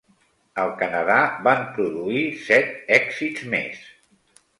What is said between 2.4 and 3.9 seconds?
set èxits més.